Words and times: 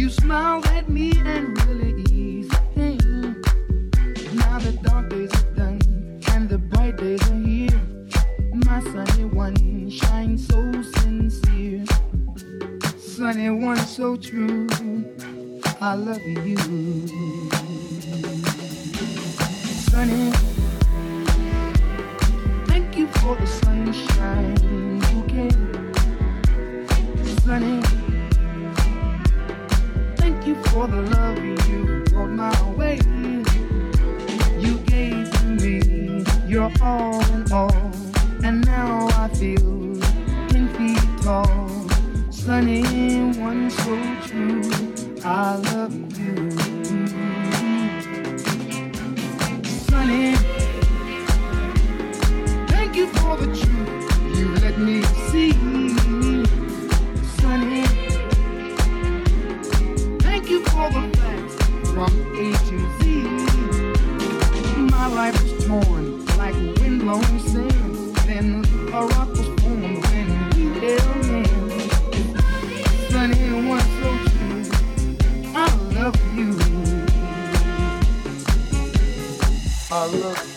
You 0.00 0.08
smiled 0.08 0.66
at 0.68 0.88
me 0.88 1.12
and 1.26 1.62
really 1.66 2.02
eased. 2.10 2.50
Now 4.32 4.58
the 4.58 4.72
dark 4.82 5.10
days 5.10 5.30
are 5.34 5.50
done 5.54 5.78
and 6.28 6.48
the 6.48 6.56
bright 6.56 6.96
days 6.96 7.20
are 7.30 7.34
here. 7.34 7.78
My 8.64 8.80
sunny 8.80 9.26
one 9.26 9.90
shines 9.90 10.48
so 10.48 10.60
sincere. 10.96 11.84
Sunny 12.96 13.50
one 13.50 13.76
so 13.76 14.16
true. 14.16 14.66
I 15.82 15.92
love 15.96 16.22
you. 16.22 16.56
Sunny. 19.90 20.30
Thank 22.70 22.96
you 22.96 23.06
for 23.18 23.36
the 23.36 23.46
sunshine 23.46 24.54
bouquet. 25.10 25.50
Sunny. 27.44 27.89
You 30.50 30.56
for 30.64 30.88
the 30.88 31.02
love 31.02 31.38
you 31.44 32.02
brought 32.10 32.30
my 32.30 32.70
way. 32.72 32.96
You 34.58 34.78
gave 34.78 35.30
to 35.30 35.44
me 35.44 36.24
your 36.48 36.72
all 36.82 37.24
in 37.30 37.52
all, 37.52 37.92
and 38.42 38.66
now 38.66 39.06
I 39.12 39.28
feel 39.28 39.94
ten 40.48 40.66
feet 40.74 41.22
tall. 41.22 41.70
Sunny, 42.30 42.82
one 43.38 43.70
so 43.70 43.94
true. 44.26 44.60
I 45.24 45.54
love 45.70 45.94
you. 46.18 46.50
Sunny. 49.86 50.34
Thank 52.66 52.96
you 52.96 53.06
for 53.06 53.36
the 53.36 53.46
truth 53.46 54.36
you 54.36 54.48
let 54.56 54.76
me 54.80 55.04
see. 55.30 55.79
From 62.00 62.16
A 62.32 62.52
to 62.52 62.76
Z. 62.98 63.04
My 64.90 65.06
life 65.08 65.36
was 65.42 65.66
torn 65.66 66.24
like 66.38 66.54
windblown 66.80 67.40
sand. 67.40 68.16
Then 68.26 68.64
a 68.94 69.04
rock 69.04 69.28
was 69.28 69.48
formed 69.60 70.02
when 70.06 70.28
we 70.56 70.62
held 70.80 71.24
hands. 71.26 71.92
Sunny, 73.10 73.68
one 73.68 73.88
so 74.00 74.10
true. 74.30 74.62
I 75.54 75.66
love 75.92 76.16
you. 76.34 76.50
I 79.90 80.06
love 80.06 80.49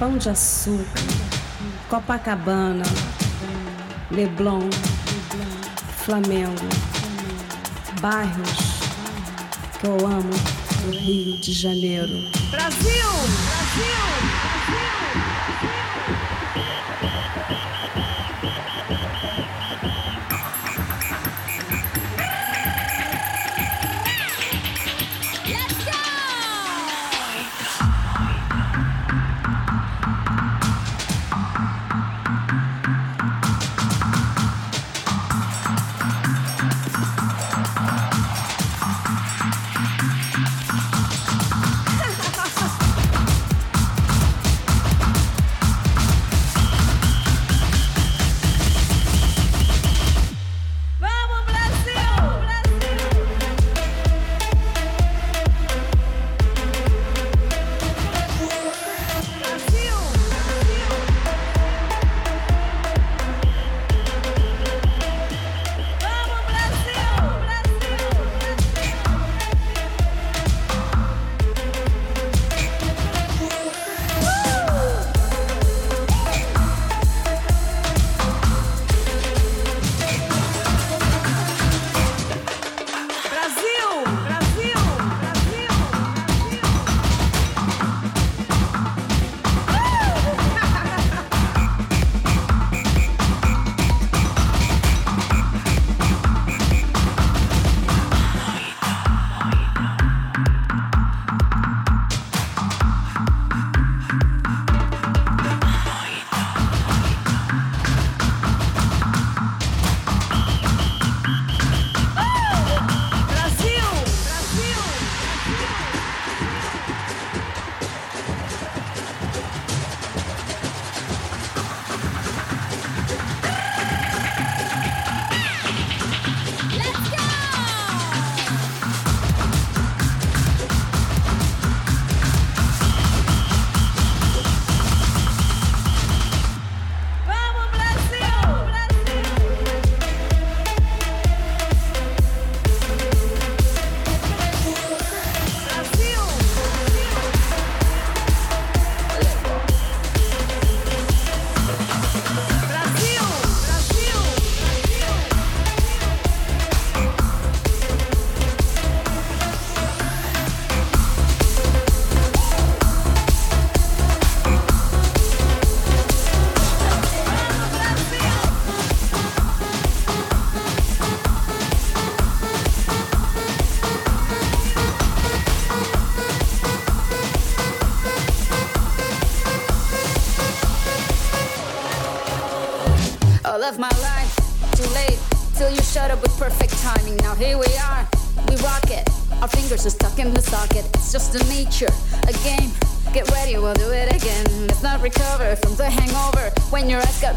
Pão 0.00 0.16
de 0.16 0.30
Açúcar, 0.30 1.02
Copacabana, 1.90 2.86
Leblon, 4.10 4.70
Flamengo, 6.06 6.54
bairros 8.00 8.80
que 9.78 9.86
eu 9.86 10.06
amo 10.06 10.30
do 10.86 10.90
Rio 10.90 11.36
de 11.36 11.52
Janeiro. 11.52 12.14
Brasil! 12.50 13.10
Brasil! 13.44 14.19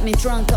me 0.03 0.11
drunk. 0.13 0.52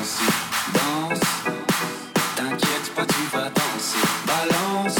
danse. 0.00 1.20
T'inquiète 2.36 2.94
pas, 2.94 3.04
tu 3.04 3.36
vas 3.36 3.50
danser, 3.50 3.98
balance. 4.26 4.96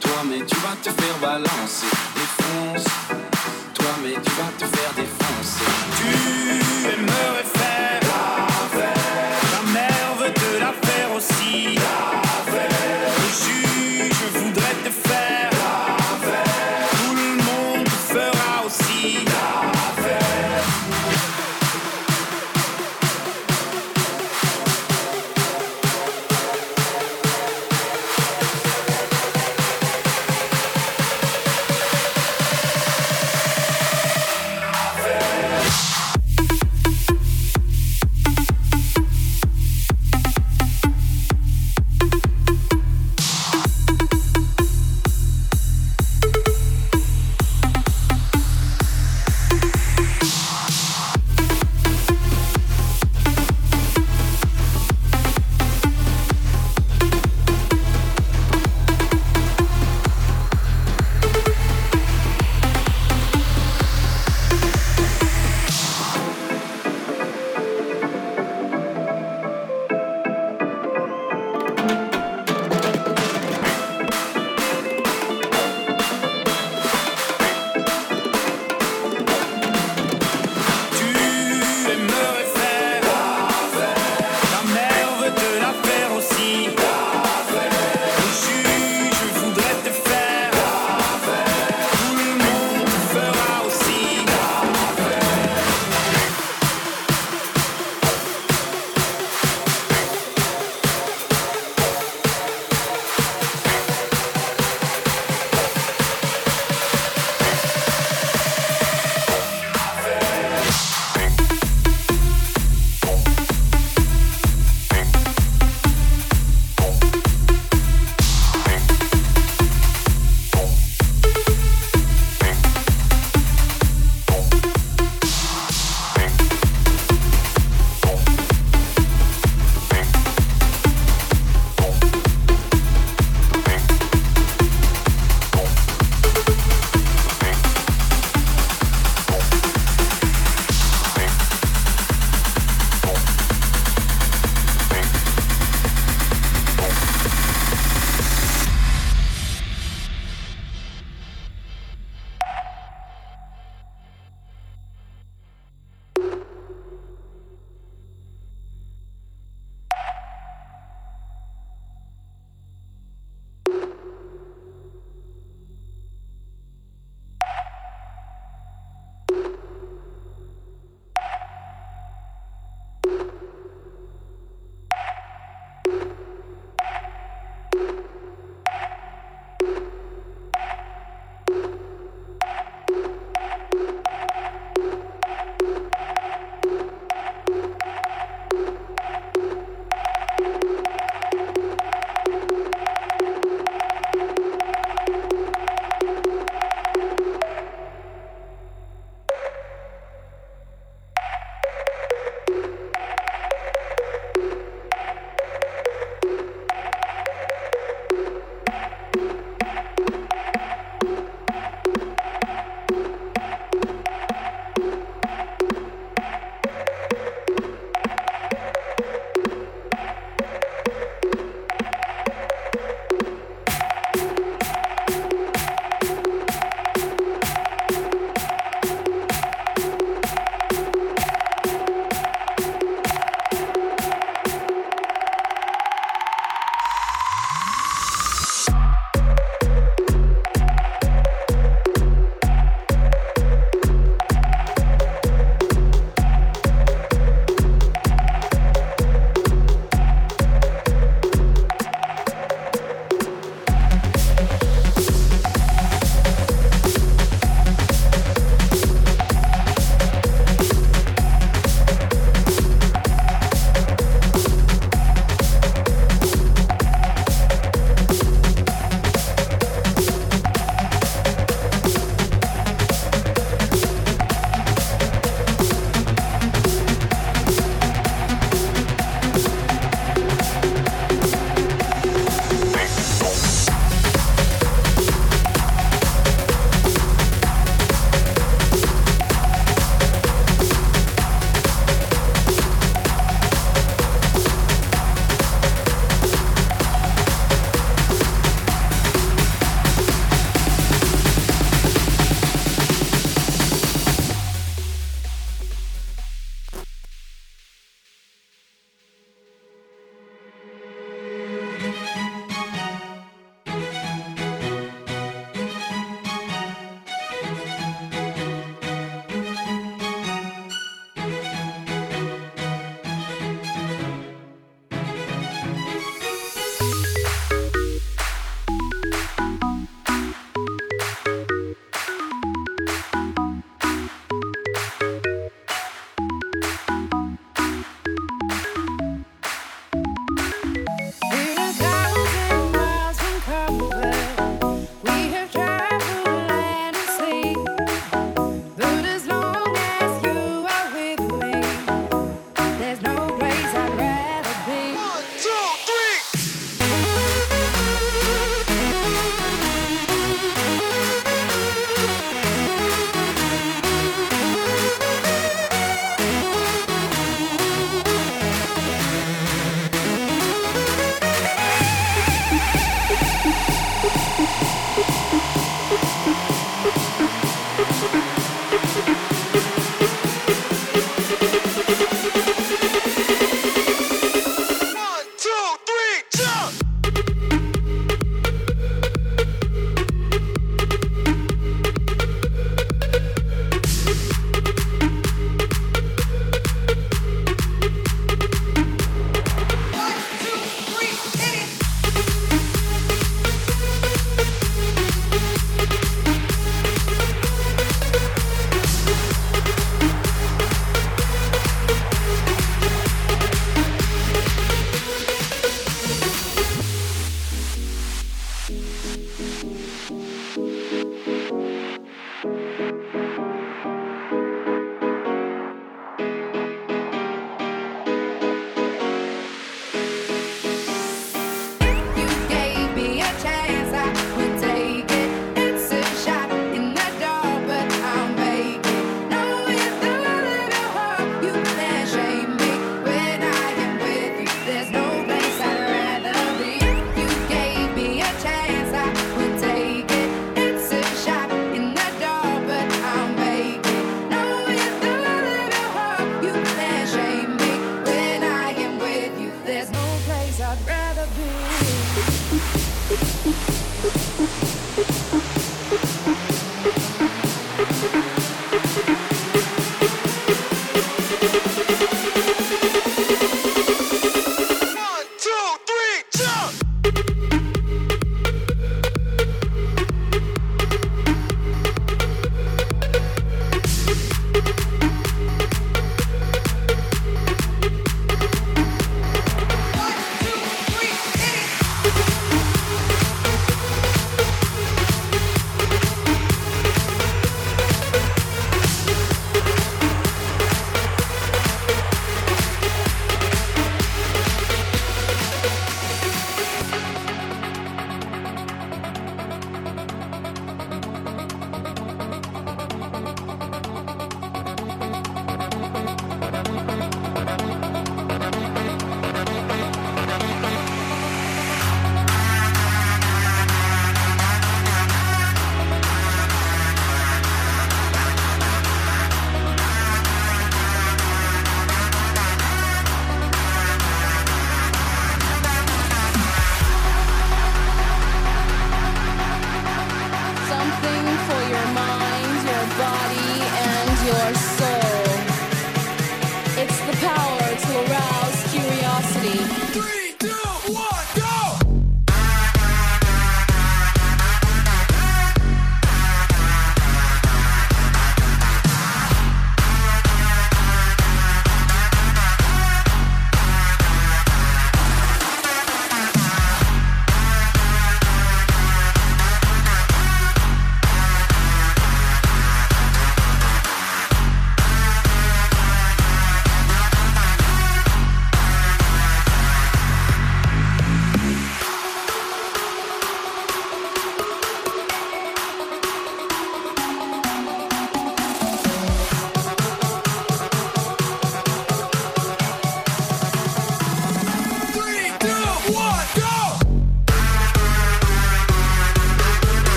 Toi, 0.00 0.22
mais 0.28 0.44
tu 0.44 0.56
vas 0.56 0.76
te 0.82 0.90
faire 0.90 1.18
balancer. 1.20 2.13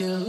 Everything 0.00 0.21